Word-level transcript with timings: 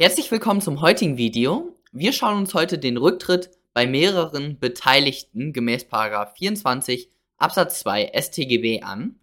Herzlich 0.00 0.30
willkommen 0.30 0.60
zum 0.60 0.80
heutigen 0.80 1.16
Video. 1.16 1.74
Wir 1.90 2.12
schauen 2.12 2.38
uns 2.38 2.54
heute 2.54 2.78
den 2.78 2.98
Rücktritt 2.98 3.50
bei 3.74 3.84
mehreren 3.84 4.56
Beteiligten 4.60 5.52
gemäß 5.52 5.86
24 5.90 7.10
Absatz 7.36 7.80
2 7.80 8.12
StGB 8.14 8.82
an. 8.82 9.18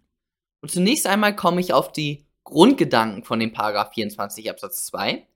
Und 0.60 0.70
zunächst 0.70 1.06
einmal 1.06 1.34
komme 1.34 1.62
ich 1.62 1.72
auf 1.72 1.92
die 1.92 2.26
Grundgedanken 2.44 3.24
von 3.24 3.40
dem 3.40 3.54
24 3.54 4.50
Absatz 4.50 4.84
2. 4.88 5.26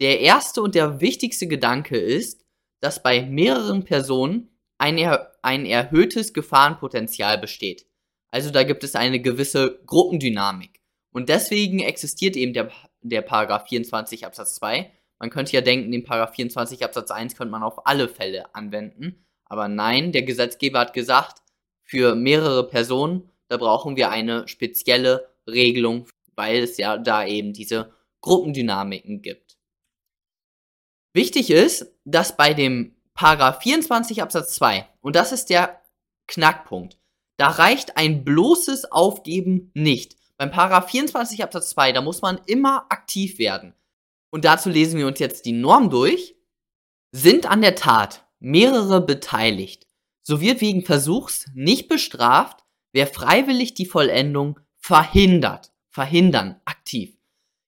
Der 0.00 0.20
erste 0.20 0.62
und 0.62 0.76
der 0.76 1.00
wichtigste 1.00 1.48
Gedanke 1.48 1.98
ist, 1.98 2.44
dass 2.78 3.02
bei 3.02 3.22
mehreren 3.22 3.82
Personen 3.82 4.48
ein, 4.78 4.96
er 4.96 5.32
ein 5.42 5.66
erhöhtes 5.66 6.32
Gefahrenpotenzial 6.32 7.36
besteht. 7.38 7.84
Also 8.30 8.52
da 8.52 8.62
gibt 8.62 8.84
es 8.84 8.94
eine 8.94 9.20
gewisse 9.20 9.80
Gruppendynamik. 9.86 10.78
Und 11.10 11.30
deswegen 11.30 11.80
existiert 11.80 12.36
eben 12.36 12.52
der 12.52 12.70
der 13.02 13.22
Paragraph 13.22 13.68
24 13.68 14.26
Absatz 14.26 14.56
2. 14.56 14.92
Man 15.18 15.30
könnte 15.30 15.52
ja 15.52 15.60
denken, 15.60 15.90
den 15.90 16.04
Paragraph 16.04 16.34
24 16.34 16.84
Absatz 16.84 17.10
1 17.10 17.36
könnte 17.36 17.52
man 17.52 17.62
auf 17.62 17.86
alle 17.86 18.08
Fälle 18.08 18.54
anwenden. 18.54 19.26
Aber 19.46 19.68
nein, 19.68 20.12
der 20.12 20.22
Gesetzgeber 20.22 20.80
hat 20.80 20.92
gesagt, 20.92 21.42
für 21.82 22.14
mehrere 22.14 22.68
Personen, 22.68 23.30
da 23.48 23.56
brauchen 23.56 23.96
wir 23.96 24.10
eine 24.10 24.46
spezielle 24.46 25.34
Regelung, 25.46 26.06
weil 26.36 26.62
es 26.62 26.76
ja 26.76 26.98
da 26.98 27.24
eben 27.24 27.52
diese 27.52 27.94
Gruppendynamiken 28.20 29.22
gibt. 29.22 29.58
Wichtig 31.14 31.50
ist, 31.50 31.90
dass 32.04 32.36
bei 32.36 32.52
dem 32.52 32.94
Paragraph 33.14 33.62
24 33.62 34.22
Absatz 34.22 34.54
2, 34.56 34.86
und 35.00 35.16
das 35.16 35.32
ist 35.32 35.46
der 35.46 35.82
Knackpunkt, 36.26 36.98
da 37.38 37.48
reicht 37.48 37.96
ein 37.96 38.24
bloßes 38.24 38.92
Aufgeben 38.92 39.70
nicht. 39.74 40.17
Beim 40.38 40.52
Paragraph 40.52 40.88
24 40.88 41.42
Absatz 41.42 41.70
2, 41.70 41.92
da 41.92 42.00
muss 42.00 42.22
man 42.22 42.40
immer 42.46 42.86
aktiv 42.90 43.38
werden. 43.38 43.74
Und 44.30 44.44
dazu 44.44 44.70
lesen 44.70 44.98
wir 44.98 45.08
uns 45.08 45.18
jetzt 45.18 45.44
die 45.46 45.52
Norm 45.52 45.90
durch. 45.90 46.36
Sind 47.10 47.46
an 47.46 47.60
der 47.60 47.74
Tat 47.74 48.24
mehrere 48.38 49.00
beteiligt, 49.00 49.86
so 50.22 50.40
wird 50.40 50.60
wegen 50.60 50.84
Versuchs 50.84 51.46
nicht 51.54 51.88
bestraft, 51.88 52.64
wer 52.92 53.06
freiwillig 53.06 53.74
die 53.74 53.86
Vollendung 53.86 54.60
verhindert. 54.76 55.72
Verhindern, 55.88 56.60
aktiv. 56.64 57.16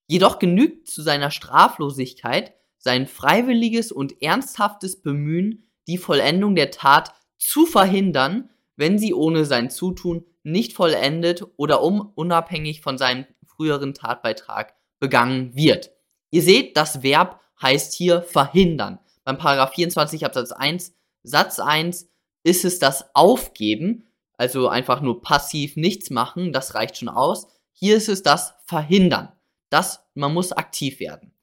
Jedoch 0.07 0.39
genügt 0.39 0.89
zu 0.89 1.03
seiner 1.03 1.31
Straflosigkeit 1.31 2.55
sein 2.79 3.07
freiwilliges 3.07 3.91
und 3.91 4.23
ernsthaftes 4.23 5.03
Bemühen, 5.03 5.65
die 5.89 5.99
Vollendung 5.99 6.55
der 6.55 6.71
Tat 6.71 7.13
zu 7.39 7.67
verhindern, 7.67 8.51
wenn 8.81 8.99
sie 8.99 9.13
ohne 9.13 9.45
sein 9.45 9.69
Zutun 9.69 10.25
nicht 10.43 10.73
vollendet 10.73 11.45
oder 11.59 11.83
um, 11.83 12.13
unabhängig 12.15 12.81
von 12.81 12.97
seinem 12.97 13.27
früheren 13.45 13.93
Tatbeitrag 13.93 14.75
begangen 14.99 15.55
wird. 15.55 15.91
Ihr 16.31 16.43
seht, 16.43 16.79
das 16.79 17.03
Verb 17.03 17.41
heißt 17.61 17.93
hier 17.93 18.23
verhindern. 18.23 18.99
Beim 19.23 19.37
Paragraph 19.37 19.75
24 19.75 20.25
Absatz 20.25 20.51
1 20.51 20.95
Satz 21.23 21.61
1 21.61 22.09
ist 22.43 22.65
es 22.65 22.79
das 22.79 23.15
Aufgeben, 23.15 24.07
also 24.39 24.69
einfach 24.69 25.03
nur 25.03 25.21
passiv 25.21 25.77
nichts 25.77 26.09
machen, 26.09 26.55
das 26.55 26.75
reicht 26.75 26.97
schon 26.97 27.11
aus. 27.11 27.49
Hier 27.73 27.97
ist 27.97 28.09
es 28.09 28.23
das 28.23 28.55
Verhindern. 28.65 29.31
Das, 29.69 30.07
man 30.15 30.33
muss 30.33 30.53
aktiv 30.53 31.01
werden. 31.01 31.35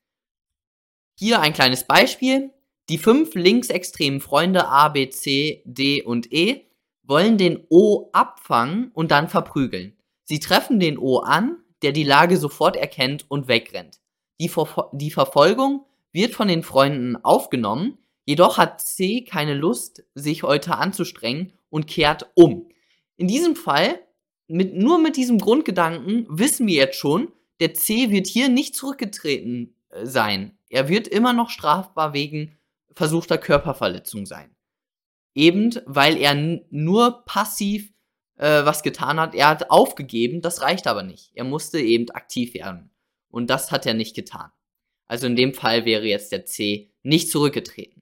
Hier 1.20 1.40
ein 1.40 1.54
kleines 1.54 1.84
Beispiel. 1.84 2.52
Die 2.90 2.98
fünf 2.98 3.36
linksextremen 3.36 4.22
Freunde 4.22 4.68
A, 4.68 4.90
B, 4.90 5.10
C, 5.10 5.62
D 5.66 6.02
und 6.02 6.34
E 6.34 6.67
wollen 7.08 7.38
den 7.38 7.66
O 7.70 8.10
abfangen 8.12 8.92
und 8.94 9.12
dann 9.12 9.30
verprügeln. 9.30 9.98
Sie 10.26 10.40
treffen 10.40 10.80
den 10.80 10.98
O 10.98 11.20
an, 11.20 11.58
der 11.82 11.94
die 11.94 12.04
Lage 12.04 12.38
sofort 12.38 12.76
erkennt 12.76 13.26
und 13.30 13.48
wegrennt. 13.48 14.00
Die, 14.40 14.50
Ver 14.50 14.90
die 14.92 15.12
Verfolgung 15.12 15.86
wird 16.12 16.34
von 16.34 16.48
den 16.48 16.64
Freunden 16.64 17.16
aufgenommen, 17.16 17.98
jedoch 18.26 18.58
hat 18.58 18.82
C 18.82 19.24
keine 19.24 19.54
Lust, 19.54 20.04
sich 20.16 20.44
heute 20.44 20.78
anzustrengen 20.78 21.54
und 21.70 21.88
kehrt 21.88 22.30
um. 22.36 22.70
In 23.16 23.28
diesem 23.28 23.56
Fall, 23.56 24.00
mit, 24.48 24.76
nur 24.76 25.00
mit 25.00 25.16
diesem 25.16 25.40
Grundgedanken, 25.40 26.26
wissen 26.30 26.68
wir 26.68 26.76
jetzt 26.76 26.98
schon, 26.98 27.32
der 27.60 27.74
C 27.74 28.12
wird 28.12 28.28
hier 28.28 28.50
nicht 28.50 28.76
zurückgetreten 28.76 29.76
äh, 29.90 30.06
sein. 30.06 30.58
Er 30.70 30.90
wird 30.90 31.08
immer 31.08 31.34
noch 31.34 31.50
strafbar 31.50 32.14
wegen 32.14 32.58
versuchter 32.94 33.38
Körperverletzung 33.38 34.26
sein 34.26 34.57
eben 35.38 35.74
weil 35.86 36.18
er 36.18 36.36
nur 36.70 37.24
passiv 37.26 37.94
äh, 38.38 38.66
was 38.66 38.84
getan 38.84 39.20
hat. 39.20 39.36
Er 39.36 39.50
hat 39.50 39.70
aufgegeben, 39.70 40.42
das 40.42 40.62
reicht 40.62 40.88
aber 40.88 41.04
nicht. 41.04 41.32
Er 41.36 41.44
musste 41.44 41.80
eben 41.80 42.10
aktiv 42.12 42.54
werden. 42.54 42.92
Und 43.30 43.50
das 43.50 43.72
hat 43.72 43.86
er 43.86 43.94
nicht 43.94 44.16
getan. 44.16 44.52
Also 45.08 45.28
in 45.28 45.36
dem 45.36 45.54
Fall 45.54 45.86
wäre 45.86 46.06
jetzt 46.06 46.32
der 46.32 46.46
C 46.46 46.92
nicht 47.04 47.32
zurückgetreten. 47.32 48.02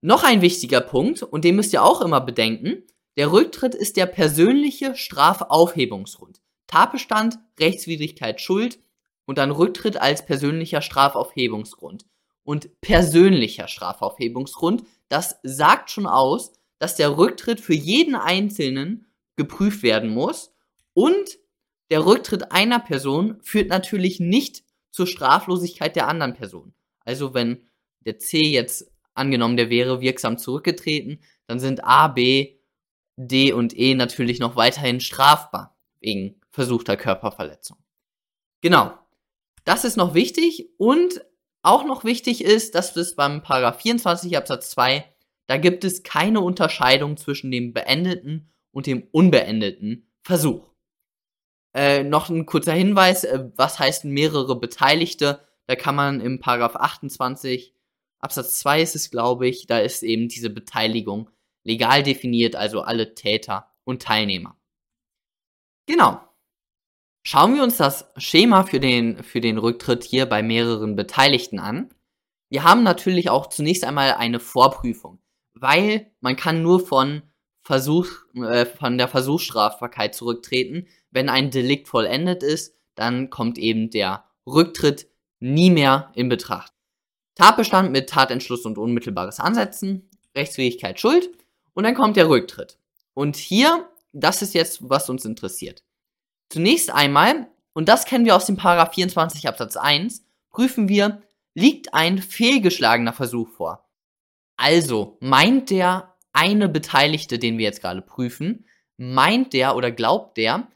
Noch 0.00 0.22
ein 0.22 0.42
wichtiger 0.42 0.80
Punkt, 0.80 1.22
und 1.22 1.44
den 1.44 1.56
müsst 1.56 1.72
ihr 1.72 1.82
auch 1.82 2.00
immer 2.00 2.20
bedenken, 2.20 2.84
der 3.16 3.32
Rücktritt 3.32 3.74
ist 3.74 3.96
der 3.96 4.06
persönliche 4.06 4.94
Strafaufhebungsgrund. 4.94 6.40
Tatbestand, 6.68 7.38
Rechtswidrigkeit, 7.58 8.40
Schuld 8.40 8.78
und 9.24 9.38
dann 9.38 9.50
Rücktritt 9.50 9.96
als 9.96 10.24
persönlicher 10.24 10.82
Strafaufhebungsgrund. 10.82 12.04
Und 12.44 12.80
persönlicher 12.80 13.66
Strafaufhebungsgrund 13.66 14.84
das 15.08 15.38
sagt 15.42 15.90
schon 15.90 16.06
aus, 16.06 16.52
dass 16.78 16.96
der 16.96 17.16
Rücktritt 17.16 17.60
für 17.60 17.74
jeden 17.74 18.14
Einzelnen 18.14 19.06
geprüft 19.36 19.82
werden 19.82 20.10
muss 20.10 20.52
und 20.94 21.38
der 21.90 22.04
Rücktritt 22.04 22.52
einer 22.52 22.78
Person 22.78 23.40
führt 23.42 23.68
natürlich 23.68 24.20
nicht 24.20 24.64
zur 24.90 25.06
Straflosigkeit 25.06 25.96
der 25.96 26.08
anderen 26.08 26.34
Person. 26.34 26.74
Also 27.04 27.34
wenn 27.34 27.66
der 28.00 28.18
C 28.18 28.42
jetzt 28.42 28.90
angenommen, 29.14 29.56
der 29.56 29.70
wäre 29.70 30.00
wirksam 30.00 30.38
zurückgetreten, 30.38 31.20
dann 31.46 31.60
sind 31.60 31.84
A, 31.84 32.08
B, 32.08 32.58
D 33.16 33.52
und 33.52 33.76
E 33.76 33.94
natürlich 33.94 34.38
noch 34.38 34.56
weiterhin 34.56 35.00
strafbar 35.00 35.76
wegen 36.00 36.40
versuchter 36.50 36.96
Körperverletzung. 36.96 37.78
Genau. 38.60 38.92
Das 39.64 39.84
ist 39.84 39.96
noch 39.96 40.14
wichtig 40.14 40.70
und 40.78 41.20
auch 41.68 41.84
noch 41.84 42.04
wichtig 42.04 42.42
ist, 42.42 42.74
dass 42.74 42.96
es 42.96 43.14
beim 43.14 43.42
Paragraph 43.42 43.80
24 43.82 44.36
Absatz 44.36 44.70
2, 44.70 45.04
da 45.46 45.56
gibt 45.56 45.84
es 45.84 46.02
keine 46.02 46.40
Unterscheidung 46.40 47.16
zwischen 47.16 47.50
dem 47.50 47.72
beendeten 47.72 48.50
und 48.72 48.86
dem 48.86 49.06
unbeendeten 49.12 50.10
Versuch. 50.22 50.72
Äh, 51.74 52.02
noch 52.04 52.28
ein 52.30 52.46
kurzer 52.46 52.72
Hinweis, 52.72 53.24
äh, 53.24 53.50
was 53.56 53.78
heißt 53.78 54.04
mehrere 54.04 54.58
Beteiligte? 54.58 55.46
Da 55.66 55.76
kann 55.76 55.94
man 55.94 56.20
im 56.20 56.40
Paragraph 56.40 56.76
28 56.76 57.74
Absatz 58.20 58.58
2 58.60 58.82
ist 58.82 58.96
es, 58.96 59.10
glaube 59.10 59.46
ich, 59.46 59.66
da 59.66 59.78
ist 59.78 60.02
eben 60.02 60.28
diese 60.28 60.50
Beteiligung 60.50 61.30
legal 61.64 62.02
definiert, 62.02 62.56
also 62.56 62.80
alle 62.80 63.14
Täter 63.14 63.70
und 63.84 64.02
Teilnehmer. 64.02 64.56
Genau. 65.86 66.20
Schauen 67.22 67.54
wir 67.54 67.62
uns 67.62 67.76
das 67.76 68.10
Schema 68.16 68.64
für 68.64 68.80
den, 68.80 69.22
für 69.22 69.40
den 69.40 69.58
Rücktritt 69.58 70.04
hier 70.04 70.26
bei 70.26 70.42
mehreren 70.42 70.96
Beteiligten 70.96 71.58
an. 71.58 71.90
Wir 72.48 72.64
haben 72.64 72.82
natürlich 72.82 73.28
auch 73.28 73.48
zunächst 73.48 73.84
einmal 73.84 74.14
eine 74.14 74.40
Vorprüfung, 74.40 75.18
weil 75.54 76.10
man 76.20 76.36
kann 76.36 76.62
nur 76.62 76.80
von 76.80 77.22
Versuch, 77.62 78.06
äh, 78.34 78.64
von 78.64 78.96
der 78.96 79.08
Versuchsstrafbarkeit 79.08 80.14
zurücktreten. 80.14 80.86
Wenn 81.10 81.28
ein 81.28 81.50
Delikt 81.50 81.88
vollendet 81.88 82.42
ist, 82.42 82.74
dann 82.94 83.28
kommt 83.28 83.58
eben 83.58 83.90
der 83.90 84.24
Rücktritt 84.46 85.08
nie 85.40 85.70
mehr 85.70 86.10
in 86.14 86.30
Betracht. 86.30 86.72
Tatbestand 87.34 87.92
mit 87.92 88.08
Tatentschluss 88.08 88.64
und 88.64 88.78
unmittelbares 88.78 89.38
Ansetzen, 89.38 90.08
Rechtsfähigkeit, 90.34 90.98
Schuld 90.98 91.30
und 91.74 91.84
dann 91.84 91.94
kommt 91.94 92.16
der 92.16 92.28
Rücktritt. 92.28 92.78
Und 93.14 93.36
hier, 93.36 93.88
das 94.12 94.42
ist 94.42 94.54
jetzt, 94.54 94.88
was 94.88 95.10
uns 95.10 95.24
interessiert. 95.24 95.84
Zunächst 96.48 96.90
einmal, 96.92 97.48
und 97.72 97.88
das 97.88 98.04
kennen 98.04 98.24
wir 98.24 98.34
aus 98.36 98.46
dem 98.46 98.56
Paragraph 98.56 98.94
24 98.94 99.46
Absatz 99.48 99.76
1, 99.76 100.24
prüfen 100.50 100.88
wir, 100.88 101.22
liegt 101.54 101.94
ein 101.94 102.18
fehlgeschlagener 102.18 103.12
Versuch 103.12 103.48
vor. 103.48 103.88
Also, 104.56 105.18
meint 105.20 105.70
der 105.70 106.14
eine 106.32 106.68
Beteiligte, 106.68 107.38
den 107.38 107.58
wir 107.58 107.64
jetzt 107.64 107.80
gerade 107.80 108.02
prüfen, 108.02 108.66
meint 108.96 109.52
der 109.52 109.76
oder 109.76 109.90
glaubt 109.90 110.36
der, 110.36 110.68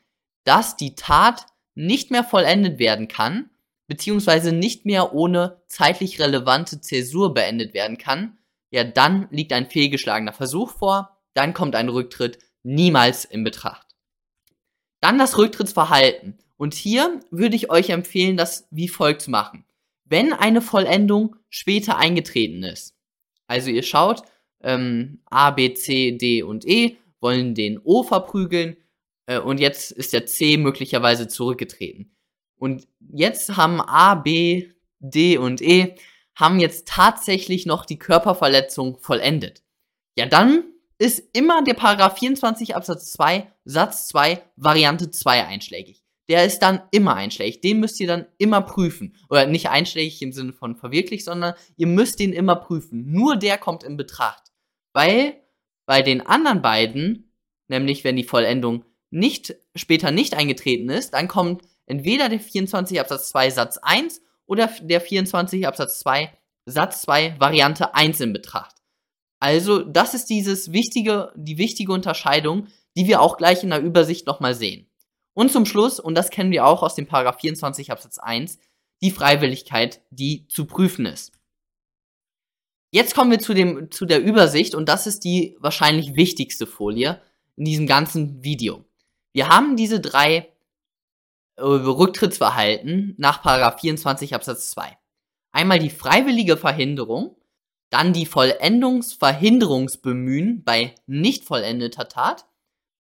dass 0.44 0.76
die 0.76 0.94
Tat 0.94 1.46
nicht 1.74 2.10
mehr 2.10 2.24
vollendet 2.24 2.78
werden 2.78 3.08
kann, 3.08 3.50
beziehungsweise 3.86 4.52
nicht 4.52 4.86
mehr 4.86 5.14
ohne 5.14 5.62
zeitlich 5.66 6.20
relevante 6.20 6.80
Zäsur 6.80 7.34
beendet 7.34 7.74
werden 7.74 7.98
kann, 7.98 8.38
ja, 8.70 8.84
dann 8.84 9.28
liegt 9.30 9.52
ein 9.52 9.68
fehlgeschlagener 9.68 10.32
Versuch 10.32 10.70
vor, 10.70 11.18
dann 11.34 11.54
kommt 11.54 11.76
ein 11.76 11.88
Rücktritt 11.88 12.38
niemals 12.62 13.24
in 13.24 13.44
Betracht. 13.44 13.91
Dann 15.02 15.18
das 15.18 15.36
Rücktrittsverhalten. 15.36 16.38
Und 16.56 16.74
hier 16.74 17.20
würde 17.30 17.56
ich 17.56 17.70
euch 17.70 17.90
empfehlen, 17.90 18.36
das 18.36 18.68
wie 18.70 18.88
folgt 18.88 19.22
zu 19.22 19.32
machen. 19.32 19.64
Wenn 20.04 20.32
eine 20.32 20.62
Vollendung 20.62 21.34
später 21.50 21.98
eingetreten 21.98 22.62
ist, 22.62 22.94
also 23.48 23.68
ihr 23.68 23.82
schaut, 23.82 24.22
ähm, 24.60 25.20
A, 25.26 25.50
B, 25.50 25.74
C, 25.74 26.12
D 26.12 26.44
und 26.44 26.64
E 26.66 26.98
wollen 27.20 27.56
den 27.56 27.80
O 27.82 28.04
verprügeln 28.04 28.76
äh, 29.26 29.40
und 29.40 29.58
jetzt 29.58 29.90
ist 29.90 30.12
der 30.12 30.24
C 30.26 30.56
möglicherweise 30.56 31.26
zurückgetreten. 31.26 32.14
Und 32.56 32.86
jetzt 33.12 33.56
haben 33.56 33.80
A, 33.80 34.14
B, 34.14 34.70
D 35.00 35.36
und 35.36 35.60
E 35.60 35.96
haben 36.36 36.60
jetzt 36.60 36.86
tatsächlich 36.86 37.66
noch 37.66 37.86
die 37.86 37.98
Körperverletzung 37.98 38.98
vollendet. 38.98 39.64
Ja, 40.16 40.26
dann 40.26 40.71
ist 41.02 41.22
immer 41.32 41.64
der 41.64 41.74
Paragraph 41.74 42.18
24 42.18 42.76
Absatz 42.76 43.10
2 43.12 43.50
Satz 43.64 44.06
2 44.08 44.40
Variante 44.54 45.10
2 45.10 45.46
einschlägig. 45.46 46.04
Der 46.28 46.44
ist 46.44 46.60
dann 46.60 46.80
immer 46.92 47.16
einschlägig. 47.16 47.60
Den 47.60 47.80
müsst 47.80 47.98
ihr 47.98 48.06
dann 48.06 48.26
immer 48.38 48.60
prüfen. 48.60 49.16
Oder 49.28 49.46
nicht 49.46 49.68
einschlägig 49.68 50.22
im 50.22 50.30
Sinne 50.30 50.52
von 50.52 50.76
verwirklicht, 50.76 51.24
sondern 51.24 51.54
ihr 51.76 51.88
müsst 51.88 52.20
den 52.20 52.32
immer 52.32 52.54
prüfen. 52.54 53.10
Nur 53.10 53.34
der 53.34 53.58
kommt 53.58 53.82
in 53.82 53.96
Betracht. 53.96 54.44
Weil 54.92 55.34
bei 55.86 56.02
den 56.02 56.24
anderen 56.24 56.62
beiden, 56.62 57.32
nämlich 57.66 58.04
wenn 58.04 58.14
die 58.14 58.22
Vollendung 58.22 58.84
nicht, 59.10 59.56
später 59.74 60.12
nicht 60.12 60.34
eingetreten 60.34 60.88
ist, 60.88 61.14
dann 61.14 61.26
kommt 61.26 61.62
entweder 61.86 62.28
der 62.28 62.38
24 62.38 63.00
Absatz 63.00 63.30
2 63.30 63.50
Satz 63.50 63.78
1 63.78 64.22
oder 64.46 64.68
der 64.80 65.00
24 65.00 65.66
Absatz 65.66 65.98
2 65.98 66.32
Satz 66.64 67.02
2 67.02 67.40
Variante 67.40 67.92
1 67.92 68.20
in 68.20 68.32
Betracht. 68.32 68.81
Also, 69.42 69.80
das 69.82 70.14
ist 70.14 70.26
dieses 70.26 70.70
wichtige, 70.70 71.32
die 71.34 71.58
wichtige 71.58 71.92
Unterscheidung, 71.92 72.68
die 72.96 73.08
wir 73.08 73.20
auch 73.20 73.36
gleich 73.36 73.64
in 73.64 73.70
der 73.70 73.82
Übersicht 73.82 74.24
nochmal 74.24 74.54
sehen. 74.54 74.86
Und 75.34 75.50
zum 75.50 75.66
Schluss, 75.66 75.98
und 75.98 76.14
das 76.14 76.30
kennen 76.30 76.52
wir 76.52 76.64
auch 76.64 76.84
aus 76.84 76.94
dem 76.94 77.08
Paragraph 77.08 77.40
24 77.40 77.90
Absatz 77.90 78.18
1, 78.18 78.60
die 79.02 79.10
Freiwilligkeit, 79.10 80.00
die 80.10 80.46
zu 80.46 80.66
prüfen 80.66 81.06
ist. 81.06 81.32
Jetzt 82.92 83.16
kommen 83.16 83.32
wir 83.32 83.40
zu, 83.40 83.52
dem, 83.52 83.90
zu 83.90 84.06
der 84.06 84.22
Übersicht 84.22 84.76
und 84.76 84.88
das 84.88 85.08
ist 85.08 85.24
die 85.24 85.56
wahrscheinlich 85.58 86.14
wichtigste 86.14 86.68
Folie 86.68 87.20
in 87.56 87.64
diesem 87.64 87.88
ganzen 87.88 88.44
Video. 88.44 88.84
Wir 89.32 89.48
haben 89.48 89.74
diese 89.74 89.98
drei 89.98 90.52
äh, 91.56 91.62
Rücktrittsverhalten 91.62 93.16
nach 93.18 93.42
24 93.76 94.36
Absatz 94.36 94.70
2. 94.70 94.96
Einmal 95.50 95.80
die 95.80 95.90
freiwillige 95.90 96.56
Verhinderung, 96.56 97.34
dann 97.92 98.12
die 98.14 98.26
Vollendungsverhinderungsbemühen 98.26 100.64
bei 100.64 100.96
nicht 101.06 101.44
vollendeter 101.44 102.08
Tat 102.08 102.46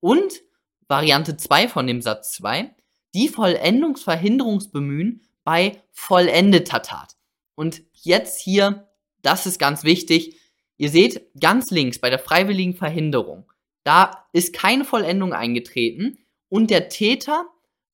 und 0.01 0.43
Variante 0.87 1.37
2 1.37 1.69
von 1.69 1.89
dem 1.89 2.01
Satz 2.01 2.33
2, 2.37 2.73
die 3.13 3.29
Vollendungsverhinderungsbemühen 3.29 5.23
bei 5.43 5.83
vollendeter 5.91 6.83
Tat. 6.83 7.17
Und 7.57 7.83
jetzt 7.93 8.41
hier, 8.41 8.89
das 9.23 9.47
ist 9.47 9.59
ganz 9.59 9.83
wichtig, 9.83 10.39
ihr 10.77 10.91
seht 10.91 11.33
ganz 11.41 11.73
links 11.73 11.99
bei 11.99 12.09
der 12.09 12.21
freiwilligen 12.21 12.77
Verhinderung, 12.77 13.51
da 13.83 14.29
ist 14.33 14.53
keine 14.53 14.85
Vollendung 14.85 15.33
eingetreten 15.33 16.19
und 16.49 16.71
der 16.71 16.89
Täter 16.89 17.47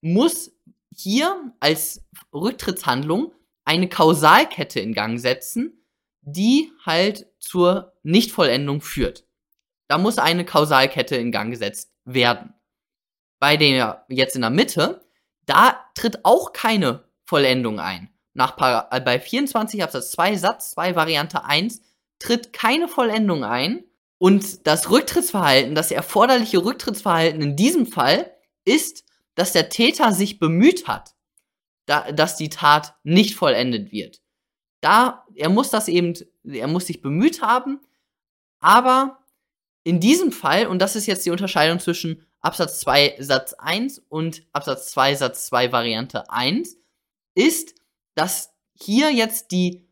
muss 0.02 0.52
hier 0.94 1.54
als 1.58 2.04
Rücktrittshandlung 2.34 3.32
eine 3.64 3.88
Kausalkette 3.88 4.80
in 4.80 4.92
Gang 4.92 5.18
setzen, 5.18 5.81
die 6.22 6.72
halt 6.84 7.26
zur 7.38 7.92
Nichtvollendung 8.02 8.80
führt. 8.80 9.24
Da 9.88 9.98
muss 9.98 10.18
eine 10.18 10.44
Kausalkette 10.44 11.16
in 11.16 11.32
Gang 11.32 11.50
gesetzt 11.50 11.92
werden. 12.04 12.54
Bei 13.38 13.56
der 13.56 14.06
jetzt 14.08 14.36
in 14.36 14.42
der 14.42 14.50
Mitte, 14.50 15.04
da 15.44 15.76
tritt 15.94 16.24
auch 16.24 16.52
keine 16.52 17.04
Vollendung 17.24 17.80
ein. 17.80 18.08
Nach 18.34 18.56
äh, 18.90 19.00
bei 19.00 19.20
24 19.20 19.82
Absatz 19.82 20.12
2 20.12 20.36
Satz 20.36 20.70
2 20.72 20.96
Variante 20.96 21.44
1 21.44 21.82
tritt 22.18 22.52
keine 22.52 22.88
Vollendung 22.88 23.44
ein 23.44 23.84
und 24.18 24.66
das 24.66 24.90
Rücktrittsverhalten, 24.90 25.74
das 25.74 25.90
erforderliche 25.90 26.64
Rücktrittsverhalten 26.64 27.42
in 27.42 27.56
diesem 27.56 27.86
Fall 27.86 28.30
ist, 28.64 29.04
dass 29.34 29.52
der 29.52 29.68
Täter 29.68 30.12
sich 30.12 30.38
bemüht 30.38 30.86
hat, 30.86 31.14
da, 31.86 32.12
dass 32.12 32.36
die 32.36 32.48
Tat 32.48 32.94
nicht 33.02 33.34
vollendet 33.34 33.92
wird. 33.92 34.21
Da, 34.82 35.24
er 35.34 35.48
muss 35.48 35.70
das 35.70 35.88
eben, 35.88 36.12
er 36.44 36.68
muss 36.68 36.86
sich 36.86 37.00
bemüht 37.00 37.40
haben, 37.40 37.80
aber 38.60 39.18
in 39.84 40.00
diesem 40.00 40.32
Fall, 40.32 40.66
und 40.66 40.80
das 40.80 40.96
ist 40.96 41.06
jetzt 41.06 41.24
die 41.24 41.30
Unterscheidung 41.30 41.80
zwischen 41.80 42.26
Absatz 42.40 42.80
2 42.80 43.16
Satz 43.20 43.54
1 43.54 44.00
und 44.08 44.44
Absatz 44.52 44.90
2 44.90 45.14
Satz 45.14 45.46
2 45.46 45.72
Variante 45.72 46.28
1, 46.30 46.76
ist, 47.34 47.74
dass 48.14 48.52
hier 48.74 49.10
jetzt 49.12 49.52
die 49.52 49.88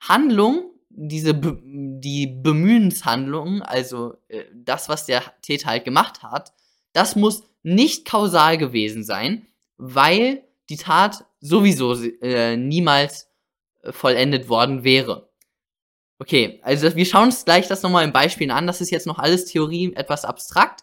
Handlung 0.00 0.70
diese 0.96 1.34
Be 1.34 1.58
die 1.64 2.26
Bemühenshandlung, 2.26 3.62
also 3.62 4.14
äh, 4.28 4.44
das, 4.52 4.88
was 4.88 5.06
der 5.06 5.22
Täter 5.42 5.70
halt 5.70 5.84
gemacht 5.84 6.22
hat, 6.22 6.52
das 6.92 7.16
muss 7.16 7.42
nicht 7.62 8.04
kausal 8.04 8.58
gewesen 8.58 9.02
sein, 9.02 9.46
weil 9.76 10.44
die 10.68 10.76
Tat 10.76 11.24
sowieso 11.40 11.94
äh, 12.20 12.56
niemals 12.56 13.28
vollendet 13.90 14.48
worden 14.48 14.84
wäre. 14.84 15.30
Okay, 16.18 16.60
also 16.62 16.94
wir 16.94 17.04
schauen 17.04 17.26
uns 17.26 17.44
gleich 17.44 17.68
das 17.68 17.82
nochmal 17.82 18.04
in 18.04 18.12
Beispielen 18.12 18.50
an. 18.50 18.66
Das 18.66 18.80
ist 18.80 18.90
jetzt 18.90 19.06
noch 19.06 19.18
alles 19.18 19.46
Theorie, 19.46 19.92
etwas 19.94 20.24
abstrakt. 20.24 20.82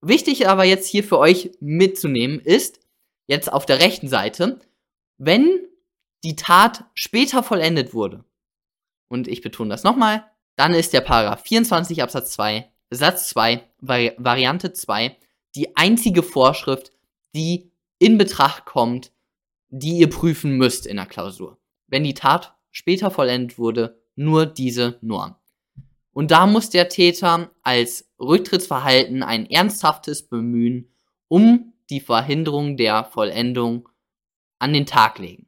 Wichtig 0.00 0.48
aber 0.48 0.64
jetzt 0.64 0.88
hier 0.88 1.04
für 1.04 1.18
euch 1.18 1.52
mitzunehmen 1.60 2.40
ist, 2.40 2.80
jetzt 3.26 3.52
auf 3.52 3.66
der 3.66 3.80
rechten 3.80 4.08
Seite, 4.08 4.60
wenn 5.18 5.48
die 6.24 6.36
Tat 6.36 6.84
später 6.94 7.42
vollendet 7.42 7.94
wurde, 7.94 8.24
und 9.08 9.28
ich 9.28 9.42
betone 9.42 9.70
das 9.70 9.82
nochmal, 9.82 10.24
dann 10.56 10.74
ist 10.74 10.92
der 10.92 11.00
Paragraph 11.00 11.42
24 11.42 12.02
Absatz 12.02 12.32
2 12.32 12.70
Satz 12.90 13.28
2 13.28 13.64
Vari 13.78 14.12
Variante 14.18 14.72
2 14.72 15.16
die 15.54 15.76
einzige 15.76 16.22
Vorschrift, 16.22 16.92
die 17.34 17.70
in 17.98 18.18
Betracht 18.18 18.66
kommt, 18.66 19.12
die 19.68 19.98
ihr 19.98 20.10
prüfen 20.10 20.56
müsst 20.56 20.86
in 20.86 20.96
der 20.96 21.06
Klausur. 21.06 21.59
Wenn 21.90 22.04
die 22.04 22.14
Tat 22.14 22.56
später 22.70 23.10
vollendet 23.10 23.58
wurde, 23.58 24.00
nur 24.14 24.46
diese 24.46 24.98
Norm. 25.02 25.34
Und 26.12 26.30
da 26.30 26.46
muss 26.46 26.70
der 26.70 26.88
Täter 26.88 27.50
als 27.62 28.10
Rücktrittsverhalten 28.18 29.22
ein 29.22 29.48
ernsthaftes 29.48 30.28
Bemühen 30.28 30.92
um 31.28 31.72
die 31.90 32.00
Verhinderung 32.00 32.76
der 32.76 33.04
Vollendung 33.04 33.88
an 34.58 34.72
den 34.72 34.86
Tag 34.86 35.18
legen. 35.18 35.46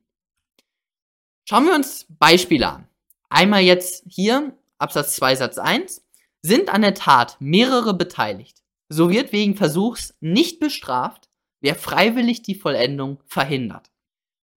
Schauen 1.45 1.67
wir 1.67 1.75
uns 1.75 2.07
Beispiele 2.09 2.69
an. 2.69 2.89
Einmal 3.29 3.63
jetzt 3.63 4.05
hier, 4.09 4.57
Absatz 4.79 5.17
2 5.17 5.37
Satz 5.37 5.59
1, 5.59 6.05
sind 6.43 6.73
an 6.73 6.83
der 6.83 6.95
Tat 6.95 7.37
mehrere 7.41 7.95
beteiligt. 7.95 8.63
So 8.89 9.11
wird 9.11 9.33
wegen 9.33 9.57
Versuchs 9.57 10.15
nicht 10.21 10.61
bestraft, 10.61 11.29
wer 11.61 11.75
freiwillig 11.75 12.43
die 12.43 12.55
Vollendung 12.55 13.23
verhindert. 13.27 13.91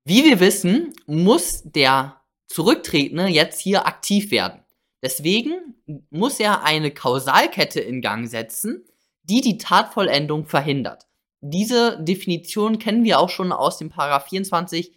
Wie 0.08 0.24
wir 0.24 0.40
wissen, 0.40 0.94
muss 1.08 1.64
der 1.66 2.22
Zurücktretende 2.46 3.26
jetzt 3.26 3.60
hier 3.60 3.88
aktiv 3.88 4.30
werden. 4.30 4.64
Deswegen 5.02 5.76
muss 6.12 6.40
er 6.40 6.64
eine 6.64 6.92
Kausalkette 6.92 7.80
in 7.80 8.02
Gang 8.02 8.28
setzen, 8.28 8.86
die 9.24 9.42
die 9.42 9.58
Tatvollendung 9.58 10.46
verhindert. 10.46 11.08
Diese 11.42 12.00
Definition 12.04 12.78
kennen 12.78 13.04
wir 13.04 13.20
auch 13.20 13.30
schon 13.30 13.52
aus 13.52 13.80
dem 13.80 13.90
Paragraph 13.90 14.28
24 14.30 14.94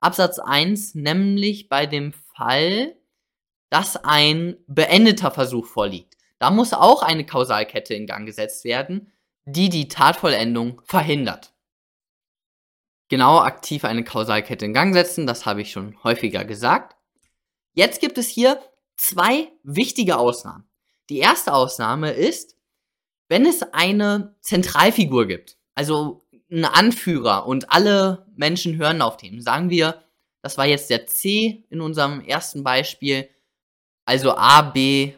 Absatz 0.00 0.40
1, 0.40 0.96
nämlich 0.96 1.68
bei 1.68 1.86
dem 1.86 2.12
Fall, 2.12 2.96
dass 3.68 3.96
ein 3.96 4.56
beendeter 4.66 5.30
Versuch 5.30 5.66
vorliegt. 5.66 6.16
Da 6.40 6.50
muss 6.50 6.72
auch 6.72 7.02
eine 7.02 7.24
Kausalkette 7.24 7.94
in 7.94 8.06
Gang 8.06 8.26
gesetzt 8.26 8.64
werden, 8.64 9.12
die 9.44 9.68
die 9.68 9.86
Tatvollendung 9.86 10.82
verhindert. 10.84 11.52
Genau 13.10 13.40
aktiv 13.40 13.84
eine 13.84 14.04
Kausalkette 14.04 14.64
in 14.64 14.72
Gang 14.72 14.94
setzen, 14.94 15.26
das 15.26 15.44
habe 15.44 15.62
ich 15.62 15.72
schon 15.72 15.96
häufiger 16.04 16.44
gesagt. 16.44 16.96
Jetzt 17.74 18.00
gibt 18.00 18.18
es 18.18 18.28
hier 18.28 18.62
zwei 18.96 19.48
wichtige 19.64 20.16
Ausnahmen. 20.16 20.68
Die 21.08 21.18
erste 21.18 21.52
Ausnahme 21.52 22.12
ist, 22.12 22.56
wenn 23.28 23.46
es 23.46 23.64
eine 23.72 24.36
Zentralfigur 24.42 25.26
gibt, 25.26 25.56
also 25.74 26.22
einen 26.52 26.64
Anführer 26.64 27.48
und 27.48 27.72
alle 27.72 28.26
Menschen 28.36 28.76
hören 28.76 29.02
auf 29.02 29.16
den. 29.16 29.42
Sagen 29.42 29.70
wir, 29.70 30.04
das 30.40 30.56
war 30.56 30.66
jetzt 30.66 30.88
der 30.88 31.08
C 31.08 31.64
in 31.68 31.80
unserem 31.80 32.20
ersten 32.20 32.62
Beispiel, 32.62 33.28
also 34.04 34.36
A, 34.36 34.62
B, 34.62 35.14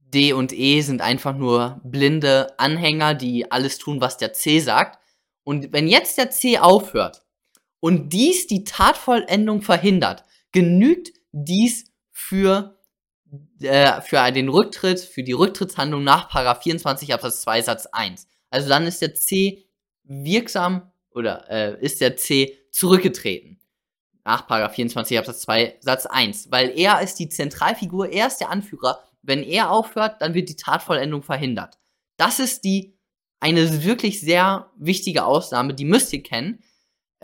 D 0.00 0.32
und 0.32 0.52
E 0.52 0.80
sind 0.80 1.00
einfach 1.00 1.36
nur 1.36 1.80
blinde 1.84 2.58
Anhänger, 2.58 3.14
die 3.14 3.52
alles 3.52 3.78
tun, 3.78 4.00
was 4.00 4.16
der 4.16 4.32
C 4.32 4.58
sagt. 4.58 4.98
Und 5.44 5.72
wenn 5.72 5.86
jetzt 5.86 6.18
der 6.18 6.30
C 6.30 6.58
aufhört 6.58 7.22
und 7.80 8.12
dies 8.12 8.46
die 8.46 8.64
Tatvollendung 8.64 9.62
verhindert, 9.62 10.24
genügt 10.52 11.12
dies 11.32 11.92
für, 12.10 12.78
äh, 13.60 14.00
für 14.00 14.30
den 14.32 14.48
Rücktritt, 14.48 15.00
für 15.00 15.22
die 15.22 15.32
Rücktrittshandlung 15.32 16.02
nach 16.02 16.30
24 16.62 17.12
Absatz 17.12 17.42
2 17.42 17.62
Satz 17.62 17.86
1. 17.86 18.26
Also 18.50 18.68
dann 18.68 18.86
ist 18.86 19.02
der 19.02 19.14
C 19.14 19.66
wirksam 20.04 20.90
oder 21.10 21.50
äh, 21.50 21.84
ist 21.84 22.00
der 22.00 22.16
C 22.16 22.58
zurückgetreten 22.70 23.58
nach 24.26 24.72
24 24.72 25.18
Absatz 25.18 25.42
2 25.42 25.76
Satz 25.80 26.06
1, 26.06 26.50
weil 26.50 26.76
er 26.76 27.00
ist 27.00 27.14
die 27.20 27.28
Zentralfigur, 27.28 28.10
er 28.10 28.26
ist 28.26 28.38
der 28.38 28.50
Anführer. 28.50 28.98
Wenn 29.22 29.42
er 29.42 29.70
aufhört, 29.70 30.20
dann 30.20 30.34
wird 30.34 30.48
die 30.48 30.56
Tatvollendung 30.56 31.22
verhindert. 31.22 31.78
Das 32.16 32.40
ist 32.40 32.64
die 32.64 32.96
eine 33.38 33.84
wirklich 33.84 34.20
sehr 34.20 34.70
wichtige 34.76 35.24
Ausnahme, 35.24 35.74
die 35.74 35.84
müsst 35.84 36.12
ihr 36.12 36.22
kennen. 36.22 36.62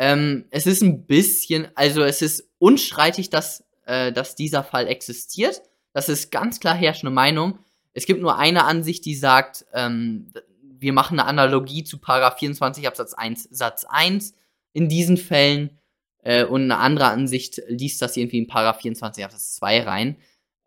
Ähm, 0.03 0.47
es 0.51 0.67
ist 0.67 0.83
ein 0.83 1.07
bisschen, 1.07 1.69
also 1.77 2.03
es 2.03 2.23
ist 2.23 2.51
unstreitig, 2.59 3.31
dass, 3.31 3.65
äh, 3.87 4.11
dass 4.11 4.35
dieser 4.35 4.65
Fall 4.65 4.89
existiert. 4.89 5.63
Das 5.93 6.09
ist 6.09 6.33
ganz 6.33 6.59
klar 6.59 6.75
herrschende 6.75 7.13
Meinung. 7.13 7.61
Es 7.93 8.05
gibt 8.05 8.21
nur 8.21 8.37
eine 8.37 8.65
Ansicht, 8.65 9.05
die 9.05 9.15
sagt, 9.15 9.65
ähm, 9.73 10.33
wir 10.61 10.93
machen 10.93 11.21
eine 11.21 11.29
Analogie 11.29 11.85
zu 11.85 11.99
Paragraph 11.99 12.41
24 12.41 12.89
Absatz 12.89 13.15
1 13.15 13.47
Satz 13.53 13.85
1 13.89 14.35
in 14.73 14.89
diesen 14.89 15.19
Fällen. 15.19 15.79
Äh, 16.25 16.47
und 16.47 16.63
eine 16.63 16.79
andere 16.79 17.07
Ansicht 17.07 17.63
liest 17.69 18.03
das 18.03 18.17
irgendwie 18.17 18.39
in 18.39 18.49
Paragraph 18.49 18.81
24 18.81 19.25
Absatz 19.25 19.55
2 19.55 19.85
rein. 19.85 20.17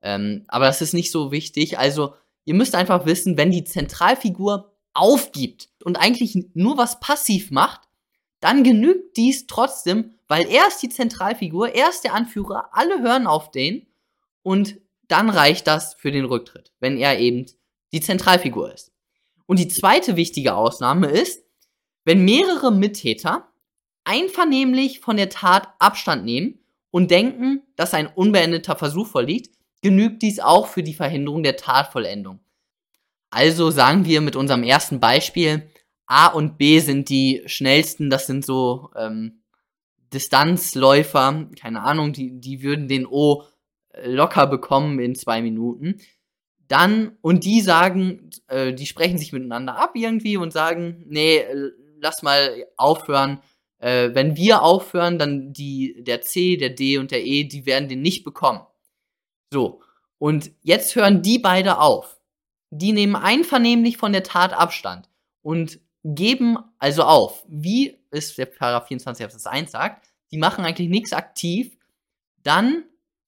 Ähm, 0.01 0.45
aber 0.47 0.67
das 0.67 0.81
ist 0.81 0.93
nicht 0.93 1.11
so 1.11 1.33
wichtig. 1.33 1.77
Also, 1.77 2.13
ihr 2.45 2.53
müsst 2.53 2.73
einfach 2.73 3.05
wissen, 3.05 3.35
wenn 3.35 3.51
die 3.51 3.65
Zentralfigur 3.65 4.71
aufgibt 4.93 5.67
und 5.83 5.97
eigentlich 5.97 6.37
nur 6.53 6.77
was 6.77 7.01
passiv 7.01 7.51
macht, 7.51 7.81
dann 8.45 8.63
genügt 8.63 9.17
dies 9.17 9.47
trotzdem, 9.47 10.13
weil 10.27 10.47
er 10.47 10.67
ist 10.67 10.77
die 10.83 10.89
Zentralfigur, 10.89 11.73
er 11.73 11.89
ist 11.89 12.03
der 12.03 12.13
Anführer, 12.13 12.69
alle 12.73 13.01
hören 13.01 13.25
auf 13.25 13.49
den 13.49 13.87
und 14.43 14.77
dann 15.07 15.31
reicht 15.31 15.65
das 15.65 15.95
für 15.95 16.11
den 16.11 16.25
Rücktritt, 16.25 16.71
wenn 16.79 16.95
er 16.95 17.17
eben 17.17 17.47
die 17.91 18.01
Zentralfigur 18.01 18.71
ist. 18.71 18.91
Und 19.47 19.57
die 19.57 19.67
zweite 19.67 20.15
wichtige 20.15 20.53
Ausnahme 20.53 21.07
ist, 21.07 21.43
wenn 22.03 22.23
mehrere 22.23 22.71
Mittäter 22.71 23.51
einvernehmlich 24.03 24.99
von 24.99 25.17
der 25.17 25.29
Tat 25.29 25.67
Abstand 25.79 26.23
nehmen 26.23 26.59
und 26.91 27.09
denken, 27.09 27.63
dass 27.75 27.95
ein 27.95 28.05
unbeendeter 28.05 28.75
Versuch 28.75 29.07
vorliegt, 29.07 29.55
genügt 29.81 30.21
dies 30.21 30.39
auch 30.39 30.67
für 30.67 30.83
die 30.83 30.93
Verhinderung 30.93 31.41
der 31.41 31.57
Tatvollendung. 31.57 32.41
Also 33.31 33.71
sagen 33.71 34.05
wir 34.05 34.21
mit 34.21 34.35
unserem 34.35 34.61
ersten 34.61 34.99
Beispiel, 34.99 35.67
A 36.07 36.27
und 36.27 36.57
B 36.57 36.79
sind 36.79 37.09
die 37.09 37.43
schnellsten, 37.45 38.09
das 38.09 38.27
sind 38.27 38.45
so 38.45 38.91
ähm, 38.95 39.41
Distanzläufer, 40.13 41.49
keine 41.59 41.81
Ahnung, 41.81 42.13
die, 42.13 42.39
die 42.39 42.61
würden 42.61 42.87
den 42.87 43.05
O 43.07 43.43
äh, 43.89 44.09
locker 44.09 44.47
bekommen 44.47 44.99
in 44.99 45.15
zwei 45.15 45.41
Minuten. 45.41 45.99
Dann, 46.67 47.17
und 47.21 47.43
die 47.43 47.61
sagen, 47.61 48.29
äh, 48.47 48.73
die 48.73 48.85
sprechen 48.85 49.17
sich 49.17 49.33
miteinander 49.33 49.77
ab 49.77 49.91
irgendwie 49.95 50.37
und 50.37 50.51
sagen, 50.51 51.03
nee, 51.07 51.43
lass 51.99 52.23
mal 52.23 52.65
aufhören. 52.77 53.41
Äh, 53.79 54.11
wenn 54.13 54.35
wir 54.35 54.63
aufhören, 54.63 55.19
dann 55.19 55.53
die, 55.53 56.03
der 56.03 56.21
C, 56.21 56.57
der 56.57 56.71
D 56.71 56.97
und 56.97 57.11
der 57.11 57.25
E, 57.25 57.43
die 57.43 57.65
werden 57.65 57.89
den 57.89 58.01
nicht 58.01 58.23
bekommen. 58.23 58.61
So. 59.51 59.81
Und 60.17 60.51
jetzt 60.61 60.95
hören 60.95 61.21
die 61.21 61.39
beide 61.39 61.79
auf. 61.79 62.19
Die 62.71 62.93
nehmen 62.93 63.15
einvernehmlich 63.15 63.97
von 63.97 64.11
der 64.11 64.23
Tat 64.23 64.53
Abstand 64.53 65.09
und 65.41 65.79
geben 66.05 66.59
also 66.77 67.03
auf, 67.03 67.43
wie 67.47 67.97
es 68.11 68.35
der 68.35 68.45
Paragraph 68.45 68.87
24 68.87 69.25
Absatz 69.25 69.47
1 69.47 69.71
sagt, 69.71 70.07
die 70.31 70.37
machen 70.37 70.63
eigentlich 70.63 70.89
nichts 70.89 71.13
aktiv, 71.13 71.75
dann 72.43 72.83